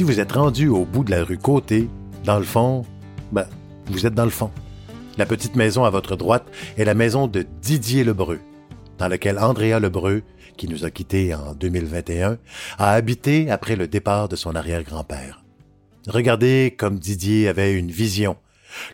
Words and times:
si 0.00 0.04
vous 0.04 0.18
êtes 0.18 0.32
rendu 0.32 0.66
au 0.68 0.86
bout 0.86 1.04
de 1.04 1.10
la 1.10 1.22
rue 1.22 1.36
Côté, 1.36 1.86
dans 2.24 2.38
le 2.38 2.44
fond, 2.46 2.86
ben, 3.32 3.46
vous 3.84 4.06
êtes 4.06 4.14
dans 4.14 4.24
le 4.24 4.30
fond. 4.30 4.50
La 5.18 5.26
petite 5.26 5.56
maison 5.56 5.84
à 5.84 5.90
votre 5.90 6.16
droite 6.16 6.50
est 6.78 6.86
la 6.86 6.94
maison 6.94 7.26
de 7.26 7.44
Didier 7.60 8.02
Lebreu, 8.02 8.40
dans 8.96 9.08
laquelle 9.08 9.38
Andrea 9.38 9.78
Lebreu, 9.78 10.22
qui 10.56 10.68
nous 10.68 10.86
a 10.86 10.90
quittés 10.90 11.34
en 11.34 11.52
2021, 11.52 12.38
a 12.78 12.92
habité 12.92 13.50
après 13.50 13.76
le 13.76 13.88
départ 13.88 14.30
de 14.30 14.36
son 14.36 14.54
arrière-grand-père. 14.54 15.44
Regardez 16.06 16.74
comme 16.78 16.98
Didier 16.98 17.46
avait 17.46 17.74
une 17.74 17.90
vision, 17.90 18.38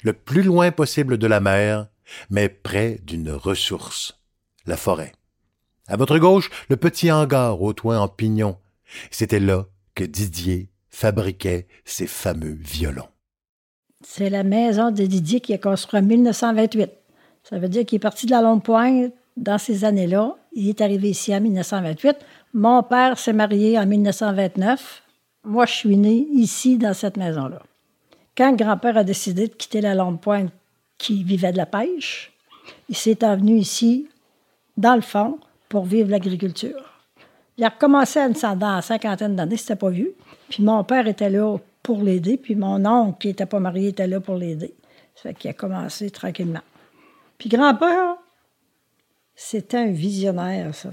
le 0.02 0.12
plus 0.12 0.42
loin 0.42 0.72
possible 0.72 1.18
de 1.18 1.26
la 1.28 1.38
mer, 1.38 1.86
mais 2.30 2.48
près 2.48 2.98
d'une 3.04 3.30
ressource, 3.30 4.18
la 4.66 4.76
forêt. 4.76 5.12
À 5.86 5.96
votre 5.96 6.18
gauche, 6.18 6.50
le 6.68 6.76
petit 6.76 7.12
hangar 7.12 7.62
au 7.62 7.72
toit 7.74 8.00
en 8.00 8.08
pignon. 8.08 8.58
C'était 9.12 9.38
là 9.38 9.66
que 9.94 10.02
Didier 10.02 10.68
fabriquait 10.96 11.66
ses 11.84 12.06
fameux 12.06 12.56
violons. 12.58 13.08
C'est 14.02 14.30
la 14.30 14.44
maison 14.44 14.90
de 14.90 15.04
Didier 15.04 15.40
qui 15.40 15.52
est 15.52 15.62
construite 15.62 16.02
en 16.02 16.06
1928. 16.06 16.90
Ça 17.44 17.58
veut 17.58 17.68
dire 17.68 17.84
qu'il 17.84 17.96
est 17.96 17.98
parti 18.00 18.24
de 18.24 18.30
la 18.30 18.40
Longue 18.40 18.62
Pointe 18.62 19.12
dans 19.36 19.58
ces 19.58 19.84
années-là. 19.84 20.36
Il 20.54 20.70
est 20.70 20.80
arrivé 20.80 21.10
ici 21.10 21.36
en 21.36 21.40
1928. 21.42 22.16
Mon 22.54 22.82
père 22.82 23.18
s'est 23.18 23.34
marié 23.34 23.78
en 23.78 23.84
1929. 23.84 25.02
Moi, 25.44 25.66
je 25.66 25.74
suis 25.74 25.98
né 25.98 26.26
ici, 26.32 26.78
dans 26.78 26.94
cette 26.94 27.18
maison-là. 27.18 27.62
Quand 28.34 28.56
grand-père 28.56 28.96
a 28.96 29.04
décidé 29.04 29.48
de 29.48 29.54
quitter 29.54 29.82
la 29.82 29.94
Longue 29.94 30.18
Pointe, 30.18 30.50
qui 30.96 31.22
vivait 31.24 31.52
de 31.52 31.58
la 31.58 31.66
pêche, 31.66 32.32
il 32.88 32.96
s'est 32.96 33.18
venu 33.20 33.58
ici, 33.58 34.08
dans 34.78 34.94
le 34.94 35.02
fond, 35.02 35.38
pour 35.68 35.84
vivre 35.84 36.10
l'agriculture. 36.10 36.95
Il 37.58 37.64
a 37.64 37.70
recommencé 37.70 38.18
à 38.18 38.26
une 38.26 38.34
cinquantaine 38.34 39.34
d'années, 39.34 39.56
c'était 39.56 39.76
pas 39.76 39.90
vu. 39.90 40.10
Puis 40.48 40.62
mon 40.62 40.84
père 40.84 41.06
était 41.06 41.30
là 41.30 41.56
pour 41.82 42.02
l'aider, 42.02 42.36
puis 42.36 42.54
mon 42.54 42.84
oncle, 42.84 43.18
qui 43.20 43.28
n'était 43.28 43.46
pas 43.46 43.60
marié, 43.60 43.88
était 43.88 44.06
là 44.06 44.20
pour 44.20 44.34
l'aider. 44.34 44.74
Ça 45.14 45.22
fait 45.22 45.34
qu'il 45.34 45.50
a 45.50 45.54
commencé 45.54 46.10
tranquillement. 46.10 46.60
Puis 47.38 47.48
grand-père, 47.48 48.16
c'était 49.34 49.78
un 49.78 49.90
visionnaire, 49.90 50.74
ça, 50.74 50.90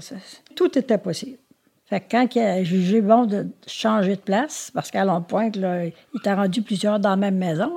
Tout 0.54 0.78
était 0.78 0.98
possible. 0.98 1.38
Fait 1.86 2.00
que 2.00 2.06
quand 2.10 2.34
il 2.34 2.40
a 2.40 2.64
jugé 2.64 3.02
bon 3.02 3.26
de 3.26 3.46
changer 3.66 4.16
de 4.16 4.20
place, 4.20 4.70
parce 4.72 4.90
qu'à 4.90 5.04
Long 5.04 5.20
Pointe, 5.20 5.56
il 5.56 5.92
était 6.16 6.32
rendu 6.32 6.62
plusieurs 6.62 6.98
dans 6.98 7.10
la 7.10 7.16
même 7.16 7.36
maison. 7.36 7.70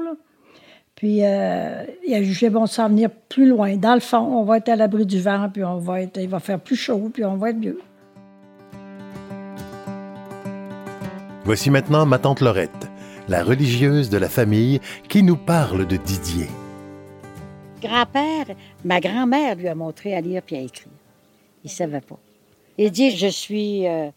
Puis 0.96 1.24
euh, 1.24 1.84
il 2.06 2.14
a 2.16 2.24
jugé 2.24 2.50
bon 2.50 2.64
de 2.64 2.70
s'en 2.70 2.88
venir 2.88 3.10
plus 3.12 3.48
loin. 3.48 3.76
Dans 3.76 3.94
le 3.94 4.00
fond, 4.00 4.20
on 4.20 4.44
va 4.44 4.58
être 4.58 4.70
à 4.70 4.76
l'abri 4.76 5.06
du 5.06 5.20
vent, 5.22 5.50
puis 5.52 5.64
on 5.64 5.78
va 5.78 6.02
être, 6.02 6.18
il 6.18 6.30
va 6.30 6.40
faire 6.40 6.60
plus 6.60 6.78
chaud, 6.78 7.10
puis 7.14 7.26
on 7.26 7.36
va 7.36 7.50
être 7.50 7.58
mieux. 7.58 7.80
Voici 11.48 11.70
maintenant 11.70 12.06
ma 12.06 12.20
tante 12.20 12.42
Laurette, 12.42 12.90
la 13.30 13.42
religieuse 13.42 14.10
de 14.10 14.18
la 14.18 14.28
famille, 14.28 14.82
qui 15.08 15.24
nous 15.24 15.38
parle 15.38 15.88
de 15.88 15.96
Didier. 15.96 16.48
Grand-père, 17.82 18.48
ma 18.84 19.00
grand-mère 19.00 19.56
lui 19.56 19.70
a 19.70 19.74
montré 19.74 20.14
à 20.14 20.20
lire 20.20 20.42
puis 20.42 20.58
à 20.58 20.60
écrire. 20.60 20.92
Il 21.64 21.68
ne 21.68 21.72
savait 21.72 22.02
pas. 22.02 22.20
Il 22.78 22.92
dit 22.92 23.12
Je 23.12 23.28
suis 23.28 23.88
euh, 23.88 24.10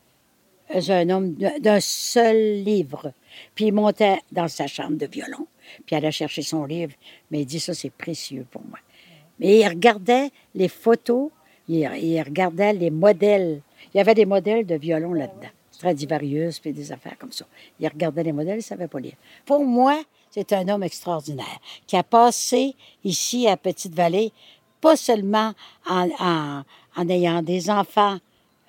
un 0.74 1.08
homme 1.08 1.36
d'un 1.60 1.78
seul 1.78 2.64
livre. 2.64 3.12
Puis 3.54 3.66
il 3.66 3.72
montait 3.74 4.18
dans 4.32 4.48
sa 4.48 4.66
chambre 4.66 4.96
de 4.96 5.06
violon, 5.06 5.46
puis 5.86 5.94
allait 5.94 6.10
chercher 6.10 6.42
son 6.42 6.64
livre. 6.64 6.94
Mais 7.30 7.42
il 7.42 7.46
dit 7.46 7.60
Ça, 7.60 7.74
c'est 7.74 7.92
précieux 7.92 8.44
pour 8.50 8.62
moi. 8.68 8.80
Mais 9.38 9.60
il 9.60 9.68
regardait 9.68 10.30
les 10.56 10.66
photos, 10.66 11.30
il, 11.68 11.88
il 12.02 12.20
regardait 12.22 12.72
les 12.72 12.90
modèles. 12.90 13.62
Il 13.94 13.98
y 13.98 14.00
avait 14.00 14.16
des 14.16 14.26
modèles 14.26 14.66
de 14.66 14.74
violon 14.74 15.12
là-dedans. 15.12 15.50
Stradivarius, 15.80 16.58
puis 16.60 16.74
des 16.74 16.92
affaires 16.92 17.16
comme 17.18 17.32
ça. 17.32 17.46
Il 17.78 17.88
regardait 17.88 18.22
les 18.22 18.32
modèles, 18.32 18.56
il 18.56 18.58
ne 18.58 18.62
savait 18.62 18.86
pas 18.86 19.00
lire. 19.00 19.14
Pour 19.46 19.64
moi, 19.64 20.02
c'est 20.30 20.52
un 20.52 20.68
homme 20.68 20.82
extraordinaire 20.82 21.58
qui 21.86 21.96
a 21.96 22.02
passé 22.02 22.74
ici 23.02 23.48
à 23.48 23.56
Petite-Vallée, 23.56 24.30
pas 24.82 24.96
seulement 24.96 25.54
en, 25.88 26.62
ayant 27.08 27.40
des 27.40 27.70
enfants 27.70 28.18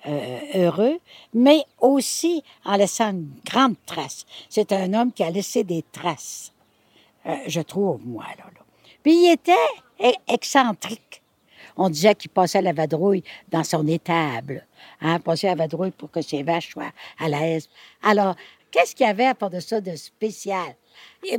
euh, 0.06 0.38
heureux, 0.54 0.98
mais 1.34 1.64
aussi 1.82 2.42
en 2.64 2.76
laissant 2.76 3.10
une 3.10 3.28
grande 3.44 3.76
trace. 3.84 4.24
C'est 4.48 4.72
un 4.72 4.94
homme 4.94 5.12
qui 5.12 5.22
a 5.22 5.30
laissé 5.30 5.64
des 5.64 5.84
traces, 5.92 6.50
euh, 7.26 7.36
je 7.46 7.60
trouve, 7.60 8.00
moi. 8.06 8.24
Là, 8.38 8.44
Puis 9.02 9.26
il 9.26 9.32
était 9.32 9.52
e-, 10.00 10.32
excentrique. 10.32 11.21
On 11.76 11.88
disait 11.88 12.14
qu'il 12.14 12.30
passait 12.30 12.62
la 12.62 12.72
vadrouille 12.72 13.22
dans 13.50 13.64
son 13.64 13.86
étable. 13.86 14.66
Hein, 15.00 15.20
passer 15.20 15.46
la 15.46 15.54
vadrouille 15.54 15.90
pour 15.90 16.10
que 16.10 16.22
ses 16.22 16.42
vaches 16.42 16.70
soient 16.70 16.92
à 17.18 17.28
l'aise. 17.28 17.68
Alors, 18.02 18.36
qu'est-ce 18.70 18.94
qu'il 18.94 19.06
y 19.06 19.08
avait 19.08 19.26
à 19.26 19.34
part 19.34 19.50
de 19.50 19.60
ça 19.60 19.80
de 19.80 19.94
spécial? 19.96 20.74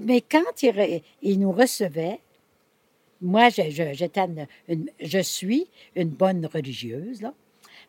mais 0.01 0.21
quand 0.21 0.63
il, 1.21 1.39
nous 1.39 1.51
recevait, 1.51 2.19
moi, 3.21 3.49
je, 3.49 3.69
je, 3.69 5.21
suis 5.21 5.67
une 5.95 6.09
bonne 6.09 6.45
religieuse, 6.45 7.21
là. 7.21 7.33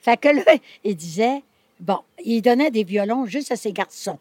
Fait 0.00 0.19
que 0.19 0.28
là, 0.28 0.56
il 0.84 0.97
disait, 0.97 1.43
bon, 1.81 2.00
il 2.25 2.43
donnait 2.43 2.71
des 2.71 2.84
violons 2.84 3.26
juste 3.26 3.50
à 3.53 3.56
ses 3.56 3.72
garçons. 3.72 4.19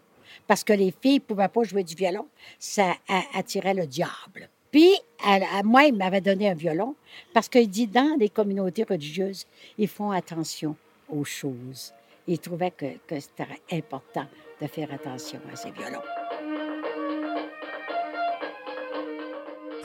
Parce 0.48 0.64
que 0.64 0.74
les 0.74 0.94
filles 1.02 1.16
ne 1.16 1.20
pouvaient 1.20 1.48
pas 1.48 1.64
jouer 1.64 1.84
du 1.84 1.96
violon. 1.96 2.28
Ça 2.60 2.96
attirait 3.34 3.74
le 3.74 3.86
diable. 3.86 4.50
Puis, 4.74 4.92
à, 5.24 5.62
moi, 5.64 5.84
il 5.84 5.96
m'avait 5.96 6.20
donné 6.20 6.50
un 6.50 6.56
violon 6.56 6.96
parce 7.32 7.48
qu'il 7.48 7.70
dit 7.70 7.86
dans 7.86 8.18
les 8.20 8.28
communautés 8.28 8.84
religieuses, 8.84 9.46
ils 9.78 9.88
font 9.88 10.10
attention 10.10 10.76
aux 11.10 11.24
choses. 11.24 11.94
Il 12.28 12.40
trouvait 12.40 12.72
que, 12.72 12.98
que 13.08 13.20
c'était 13.20 13.48
important 13.72 14.26
de 14.60 14.68
faire 14.68 14.92
attention 14.92 15.40
à 15.52 15.56
ces 15.56 15.70
violons. 15.70 16.02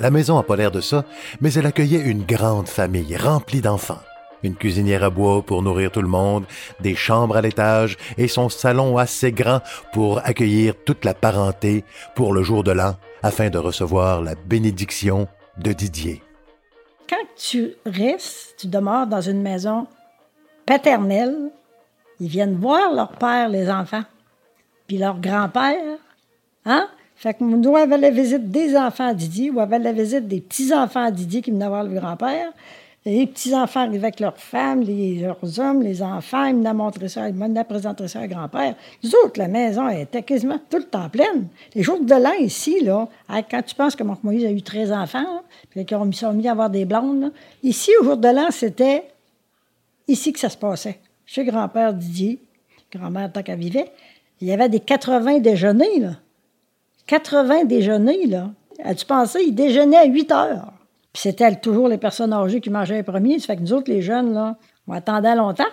La 0.00 0.10
maison 0.10 0.36
n'a 0.36 0.42
pas 0.42 0.56
l'air 0.56 0.70
de 0.70 0.80
ça, 0.80 1.04
mais 1.42 1.52
elle 1.52 1.66
accueillait 1.66 2.00
une 2.00 2.24
grande 2.24 2.68
famille 2.68 3.14
remplie 3.16 3.60
d'enfants. 3.60 4.00
Une 4.42 4.54
cuisinière 4.54 5.04
à 5.04 5.10
bois 5.10 5.42
pour 5.42 5.62
nourrir 5.62 5.90
tout 5.90 6.02
le 6.02 6.08
monde, 6.08 6.44
des 6.80 6.94
chambres 6.94 7.36
à 7.36 7.40
l'étage 7.40 7.96
et 8.16 8.28
son 8.28 8.48
salon 8.48 8.96
assez 8.96 9.32
grand 9.32 9.60
pour 9.92 10.18
accueillir 10.24 10.74
toute 10.84 11.04
la 11.04 11.14
parenté 11.14 11.84
pour 12.14 12.32
le 12.32 12.42
jour 12.42 12.62
de 12.62 12.72
l'an 12.72 12.96
afin 13.22 13.50
de 13.50 13.58
recevoir 13.58 14.22
la 14.22 14.34
bénédiction 14.34 15.28
de 15.58 15.72
Didier. 15.72 16.22
Quand 17.08 17.16
tu 17.36 17.74
restes, 17.86 18.54
tu 18.58 18.66
demeures 18.68 19.06
dans 19.06 19.20
une 19.20 19.42
maison 19.42 19.86
paternelle, 20.66 21.50
ils 22.20 22.28
viennent 22.28 22.56
voir 22.56 22.92
leur 22.92 23.12
père, 23.12 23.48
les 23.48 23.70
enfants, 23.70 24.04
puis 24.86 24.98
leur 24.98 25.18
grand-père. 25.18 25.98
Hein? 26.64 26.88
Fait 27.16 27.34
que 27.34 27.42
nous 27.42 27.76
avons 27.76 27.96
la 27.96 28.10
visite 28.10 28.50
des 28.50 28.76
enfants 28.76 29.08
à 29.08 29.14
Didier, 29.14 29.50
ou 29.50 29.58
avait 29.58 29.78
la 29.78 29.92
visite 29.92 30.28
des 30.28 30.40
petits-enfants 30.40 31.06
à 31.06 31.10
Didier 31.10 31.42
qui 31.42 31.50
venaient 31.50 31.68
voir 31.68 31.82
le 31.82 31.98
grand-père. 31.98 32.52
Les 33.08 33.26
petits-enfants 33.26 33.80
arrivaient 33.80 34.08
avec 34.08 34.20
leurs 34.20 34.36
femmes, 34.36 34.82
les, 34.82 35.20
leurs 35.20 35.58
hommes, 35.58 35.82
les 35.82 36.02
enfants, 36.02 36.44
ils 36.44 36.56
m'ont 36.56 36.74
montré 36.74 37.08
ça, 37.08 37.26
ils 37.26 37.34
m'ont 37.34 37.64
présenté 37.64 38.06
ça 38.06 38.22
au 38.22 38.26
grand-père. 38.26 38.74
Nous 39.02 39.10
autres, 39.24 39.38
la 39.38 39.48
maison 39.48 39.88
était 39.88 40.22
quasiment 40.22 40.60
tout 40.68 40.76
le 40.76 40.84
temps 40.84 41.08
pleine. 41.08 41.48
Les 41.74 41.82
jours 41.82 41.98
de 41.98 42.14
l'an 42.14 42.34
ici, 42.38 42.80
là, 42.84 43.08
quand 43.50 43.62
tu 43.62 43.74
penses 43.74 43.96
que 43.96 44.02
Marc 44.02 44.22
Moïse 44.24 44.44
a 44.44 44.50
eu 44.50 44.60
13 44.60 44.92
enfants, 44.92 45.42
puis 45.70 45.86
qu'ils 45.86 46.14
sont 46.14 46.34
mis 46.34 46.48
à 46.48 46.52
avoir 46.52 46.68
des 46.68 46.84
blondes, 46.84 47.32
ici, 47.62 47.92
au 47.98 48.04
jour 48.04 48.18
de 48.18 48.28
l'an, 48.28 48.50
c'était 48.50 49.04
ici 50.06 50.34
que 50.34 50.38
ça 50.38 50.50
se 50.50 50.58
passait. 50.58 50.98
Chez 51.24 51.46
grand-père 51.46 51.94
Didier, 51.94 52.38
grand-mère 52.92 53.32
tant 53.32 53.42
qu'elle 53.42 53.58
vivait, 53.58 53.90
il 54.42 54.48
y 54.48 54.52
avait 54.52 54.68
des 54.68 54.80
80 54.80 55.38
déjeuners, 55.38 55.98
là. 55.98 56.10
80 57.06 57.64
déjeuners, 57.64 58.26
là. 58.26 58.50
As-tu 58.84 59.06
pensé, 59.06 59.44
il 59.46 59.54
déjeunait 59.54 59.96
à 59.96 60.04
8 60.04 60.30
heures. 60.30 60.72
C'était 61.20 61.52
toujours 61.56 61.88
les 61.88 61.98
personnes 61.98 62.32
âgées 62.32 62.60
qui 62.60 62.70
mangeaient 62.70 62.94
les 62.94 63.02
premiers. 63.02 63.40
Ça 63.40 63.48
fait 63.48 63.56
que 63.56 63.62
nous 63.62 63.72
autres, 63.72 63.90
les 63.90 64.02
jeunes, 64.02 64.34
là, 64.34 64.56
on 64.86 64.92
attendait 64.92 65.34
longtemps. 65.34 65.66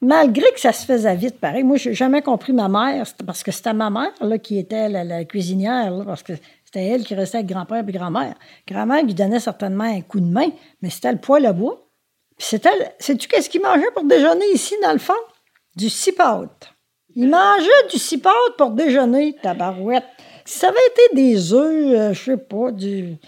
Malgré 0.00 0.50
que 0.52 0.58
ça 0.58 0.72
se 0.72 0.84
faisait 0.84 1.14
vite, 1.14 1.38
pareil. 1.38 1.62
Moi, 1.62 1.76
je 1.76 1.90
n'ai 1.90 1.94
jamais 1.94 2.22
compris 2.22 2.52
ma 2.52 2.68
mère, 2.68 3.06
parce 3.24 3.44
que 3.44 3.52
c'était 3.52 3.72
ma 3.72 3.88
mère 3.88 4.10
là, 4.20 4.38
qui 4.38 4.58
était 4.58 4.88
la, 4.88 5.24
cuisinière, 5.24 5.92
parce 6.04 6.24
que 6.24 6.32
c'était 6.64 6.86
elle 6.86 7.04
qui 7.04 7.14
restait 7.14 7.38
avec 7.38 7.48
grand-père 7.48 7.84
et 7.86 7.92
grand-mère. 7.92 8.34
Grand-mère 8.66 9.04
lui 9.04 9.14
donnait 9.14 9.38
certainement 9.38 9.84
un 9.84 10.00
coup 10.00 10.18
de 10.18 10.26
main, 10.26 10.48
mais 10.82 10.90
c'était 10.90 11.12
le 11.12 11.18
poêle 11.18 11.46
à 11.46 11.52
bois. 11.52 11.86
Puis 12.36 12.48
c'était, 12.48 12.70
sais-tu 12.98 13.28
qu'est-ce 13.28 13.48
qu'il 13.48 13.62
mangeait 13.62 13.92
pour 13.94 14.02
déjeuner 14.02 14.46
ici, 14.52 14.74
dans 14.82 14.92
le 14.92 14.98
fond? 14.98 15.12
Du 15.76 15.88
cipote. 15.88 16.74
Il 17.14 17.28
mangeait 17.28 17.88
du 17.92 17.98
cipote 17.98 18.56
pour 18.58 18.70
déjeuner, 18.70 19.36
tabarouette. 19.40 20.02
Si 20.44 20.58
ça 20.58 20.68
avait 20.68 20.78
été 20.90 21.14
des 21.14 21.52
œufs, 21.52 21.94
euh, 21.94 22.12
je 22.12 22.24
sais 22.24 22.36
pas, 22.36 22.72
du 22.72 23.18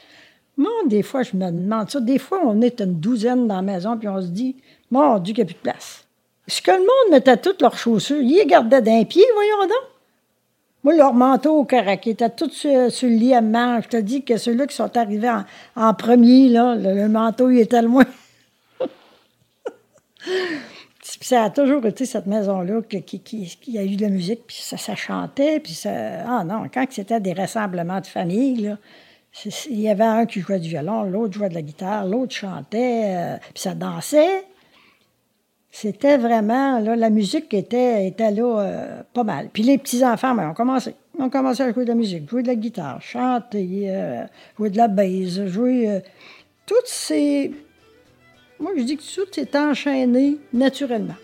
des 0.87 1.03
fois, 1.03 1.23
je 1.23 1.37
me 1.37 1.50
demande 1.50 1.91
ça. 1.91 2.00
Des 2.00 2.19
fois, 2.19 2.41
on 2.44 2.61
est 2.61 2.81
une 2.81 2.94
douzaine 2.94 3.47
dans 3.47 3.56
la 3.56 3.62
maison, 3.62 3.97
puis 3.97 4.09
on 4.09 4.20
se 4.20 4.29
dit, 4.29 4.56
mon 4.91 5.19
Dieu, 5.19 5.35
qu'il 5.35 5.44
n'y 5.44 5.50
a 5.50 5.53
plus 5.53 5.59
de 5.59 5.70
place. 5.70 6.05
Est-ce 6.49 6.61
que 6.61 6.70
le 6.70 6.79
monde 6.79 7.11
mettait 7.11 7.37
toutes 7.37 7.62
leurs 7.62 7.76
chaussures? 7.76 8.20
Ils 8.20 8.37
les 8.37 8.47
gardaient 8.47 8.82
d'un 8.82 9.05
pied, 9.05 9.25
voyons 9.35 9.62
donc. 9.62 9.93
Moi, 10.85 10.94
leur 10.97 11.14
manteau 11.14 11.59
au 11.59 11.64
carac, 11.64 12.05
ils 12.06 12.11
étaient 12.11 12.29
tous 12.29 12.50
sur, 12.50 12.70
le 12.70 13.14
lit 13.14 13.35
à 13.35 13.41
main. 13.41 13.81
Je 13.81 13.88
te 13.88 13.97
dis 13.97 14.25
que 14.25 14.37
ceux-là 14.37 14.67
qui 14.67 14.75
sont 14.75 14.97
arrivés 14.97 15.31
en, 15.76 15.94
premier, 15.94 16.49
là, 16.49 16.75
le, 16.75 17.09
manteau, 17.09 17.50
il 17.50 17.61
était 17.61 17.82
loin. 17.82 18.05
Ça 21.20 21.44
a 21.44 21.50
toujours 21.50 21.87
été 21.87 22.05
cette 22.05 22.26
maison-là 22.26 22.82
qui, 22.82 23.20
qui, 23.20 23.79
a 23.79 23.85
eu 23.85 23.97
de 23.97 24.03
la 24.03 24.09
musique, 24.09 24.47
puis 24.47 24.56
ça, 24.61 24.76
ça 24.76 24.94
chantait, 24.94 25.61
puis 25.61 25.73
ça... 25.73 25.91
Ah 26.26 26.44
non, 26.44 26.64
quand 26.73 26.85
c'était 26.91 27.20
des 27.20 27.32
rassemblements 27.32 28.00
de 28.00 28.06
famille, 28.06 28.56
là, 28.56 28.79
il 29.44 29.81
y 29.81 29.88
avait 29.88 30.05
un 30.05 30.26
qui 30.26 30.40
jouait 30.40 30.58
du 30.58 30.69
violon, 30.69 31.05
l'autre 31.05 31.32
jouait 31.34 31.49
de 31.49 31.55
la 31.55 31.62
guitare, 31.62 32.06
l'autre 32.06 32.34
chantait, 32.34 33.17
euh, 33.17 33.37
puis 33.55 33.62
ça 33.62 33.75
dansait. 33.75 34.44
C'était 35.70 36.19
vraiment, 36.19 36.79
là, 36.81 36.96
la 36.96 37.08
musique 37.08 37.55
était, 37.55 38.06
était 38.06 38.31
là 38.31 38.61
euh, 38.61 39.02
pas 39.14 39.25
mal. 39.25 39.49
Puis 39.50 39.62
les 39.62 39.79
petits-enfants, 39.79 40.34
ben, 40.34 40.50
ont 40.50 40.55
commencé. 40.55 40.94
On 41.19 41.31
commencé 41.31 41.62
à 41.62 41.73
jouer 41.73 41.84
de 41.84 41.88
la 41.88 41.94
musique, 41.94 42.29
jouer 42.29 42.43
de 42.43 42.49
la 42.49 42.56
guitare, 42.56 43.00
chanter, 43.00 43.84
euh, 43.87 44.25
jouer 44.58 44.69
de 44.69 44.76
la 44.76 44.88
basse, 44.88 45.44
jouer... 45.46 46.02
toutes 46.67 46.87
ces... 46.87 47.52
Moi, 48.61 48.73
je 48.76 48.82
dis 48.82 48.96
que 48.96 49.02
tout 49.02 49.40
est 49.40 49.56
enchaîné 49.56 50.38
naturellement. 50.52 51.17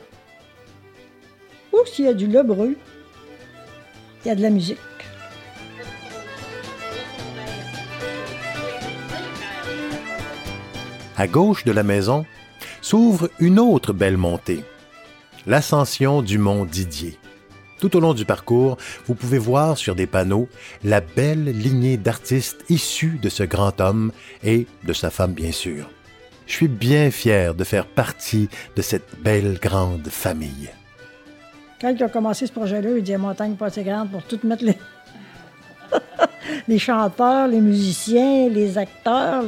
Ou 1.73 1.87
s'il 1.87 2.07
y 2.07 2.09
a 2.09 2.15
du 2.15 2.27
lebreu, 2.27 2.77
il 4.25 4.29
y 4.29 4.31
a 4.31 4.35
de 4.35 4.43
la 4.43 4.51
musique. 4.51 4.79
À 11.19 11.27
gauche 11.27 11.65
de 11.65 11.73
la 11.73 11.83
maison 11.83 12.25
s'ouvre 12.81 13.29
une 13.41 13.59
autre 13.59 13.93
belle 13.93 14.17
montée, 14.17 14.63
l'ascension 15.49 16.23
du 16.23 16.39
mont 16.39 16.65
Didier. 16.65 17.19
Tout 17.81 17.97
au 17.97 18.01
long 18.01 18.15
du 18.15 18.25
parcours, 18.25 18.79
vous 19.07 19.17
pouvez 19.17 19.39
voir 19.39 19.77
sur 19.77 19.97
des 19.97 20.07
panneaux 20.07 20.49
la 20.85 21.01
belle 21.01 21.47
lignée 21.47 21.97
d'artistes 21.97 22.65
issus 22.69 23.19
de 23.21 23.29
ce 23.29 23.43
grand 23.43 23.81
homme 23.81 24.13
et 24.45 24.69
de 24.85 24.93
sa 24.93 25.11
femme, 25.11 25.33
bien 25.33 25.51
sûr. 25.51 25.91
Je 26.47 26.53
suis 26.53 26.69
bien 26.69 27.11
fier 27.11 27.53
de 27.53 27.65
faire 27.65 27.87
partie 27.87 28.49
de 28.77 28.83
cette 28.83 29.21
belle 29.21 29.59
grande 29.61 30.07
famille. 30.07 30.71
Quand 31.81 31.91
il 31.91 32.01
a 32.01 32.09
commencé 32.09 32.47
ce 32.47 32.53
projet-là, 32.53 32.91
il 32.97 33.03
dit 33.03 33.11
la 33.11 33.19
montagne 33.19 33.57
pas 33.57 33.67
assez 33.67 33.83
grande 33.83 34.13
pour 34.13 34.23
tout 34.23 34.39
mettre 34.45 34.65
les... 34.65 34.79
chanteurs, 36.79 37.49
les 37.49 37.61
musiciens, 37.61 38.49
les 38.49 38.79
acteurs. 38.79 39.43